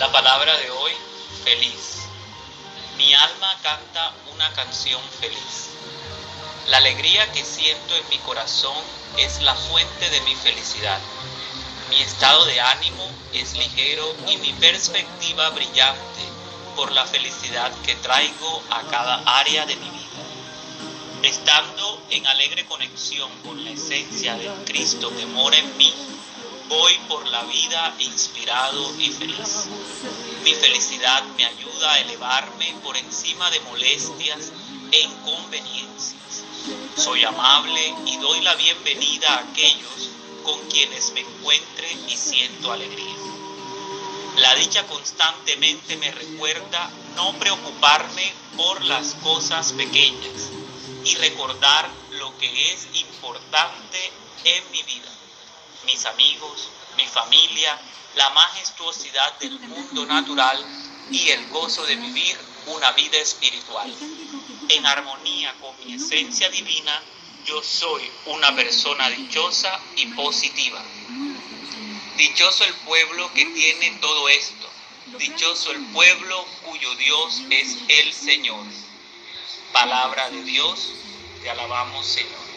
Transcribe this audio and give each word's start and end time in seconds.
La 0.00 0.10
palabra 0.10 0.56
de 0.56 0.70
hoy, 0.70 0.92
feliz. 1.44 2.08
Mi 2.96 3.12
alma 3.12 3.54
canta 3.62 4.14
una 4.32 4.50
canción 4.54 5.02
feliz. 5.20 5.68
La 6.68 6.78
alegría 6.78 7.30
que 7.32 7.44
siento 7.44 7.94
en 7.94 8.08
mi 8.08 8.16
corazón 8.20 8.82
es 9.18 9.42
la 9.42 9.54
fuente 9.54 10.08
de 10.08 10.22
mi 10.22 10.34
felicidad. 10.36 10.98
Mi 11.90 12.00
estado 12.00 12.46
de 12.46 12.62
ánimo 12.62 13.10
es 13.34 13.52
ligero 13.58 14.16
y 14.26 14.38
mi 14.38 14.54
perspectiva 14.54 15.50
brillante 15.50 16.22
por 16.76 16.92
la 16.92 17.04
felicidad 17.04 17.70
que 17.84 17.94
traigo 17.96 18.62
a 18.70 18.80
cada 18.84 19.16
área 19.38 19.66
de 19.66 19.76
mi 19.76 19.90
vida. 19.90 21.28
Estando 21.28 22.02
en 22.08 22.26
alegre 22.26 22.64
conexión 22.64 23.30
con 23.44 23.62
la 23.62 23.72
esencia 23.72 24.34
del 24.34 24.64
Cristo 24.64 25.14
que 25.14 25.26
mora 25.26 25.58
en 25.58 25.76
mí, 25.76 25.94
voy 26.70 26.96
por 27.08 27.26
la 27.26 27.42
vida 27.42 27.94
inspirado 27.98 28.94
y 29.00 29.10
feliz. 29.10 29.66
Mi 30.44 30.54
felicidad 30.54 31.24
me 31.36 31.44
ayuda 31.44 31.92
a 31.92 31.98
elevarme 31.98 32.76
por 32.84 32.96
encima 32.96 33.50
de 33.50 33.58
molestias 33.60 34.52
e 34.92 35.00
inconveniencias. 35.00 36.44
Soy 36.96 37.24
amable 37.24 37.94
y 38.06 38.16
doy 38.18 38.40
la 38.42 38.54
bienvenida 38.54 39.28
a 39.34 39.38
aquellos 39.40 40.10
con 40.44 40.60
quienes 40.68 41.10
me 41.12 41.20
encuentre 41.20 41.92
y 42.08 42.16
siento 42.16 42.70
alegría. 42.70 43.16
La 44.36 44.54
dicha 44.54 44.86
constantemente 44.86 45.96
me 45.96 46.12
recuerda 46.12 46.88
no 47.16 47.32
preocuparme 47.32 48.32
por 48.56 48.84
las 48.84 49.14
cosas 49.24 49.72
pequeñas 49.72 50.50
y 51.04 51.16
recordar 51.16 51.90
lo 52.12 52.38
que 52.38 52.72
es 52.72 52.86
importante 52.94 54.12
en 54.44 54.70
mi 54.70 54.82
vida, 54.84 55.10
mis 55.84 56.04
amigos, 56.06 56.68
mi 56.96 57.06
familia, 57.06 57.78
la 58.16 58.30
majestuosidad 58.30 59.38
del 59.38 59.58
mundo 59.60 60.06
natural 60.06 60.64
y 61.10 61.28
el 61.30 61.48
gozo 61.48 61.84
de 61.86 61.96
vivir 61.96 62.38
una 62.66 62.92
vida 62.92 63.18
espiritual. 63.18 63.92
En 64.68 64.86
armonía 64.86 65.54
con 65.60 65.74
mi 65.84 65.94
esencia 65.94 66.48
divina, 66.50 67.02
yo 67.44 67.62
soy 67.62 68.02
una 68.26 68.54
persona 68.54 69.08
dichosa 69.10 69.80
y 69.96 70.06
positiva. 70.06 70.82
Dichoso 72.16 72.64
el 72.64 72.74
pueblo 72.74 73.32
que 73.32 73.46
tiene 73.46 73.98
todo 74.00 74.28
esto. 74.28 74.68
Dichoso 75.18 75.72
el 75.72 75.84
pueblo 75.86 76.44
cuyo 76.64 76.94
Dios 76.96 77.42
es 77.50 77.78
el 77.88 78.12
Señor. 78.12 78.64
Palabra 79.72 80.30
de 80.30 80.42
Dios, 80.42 80.92
te 81.42 81.50
alabamos 81.50 82.06
Señor. 82.06 82.49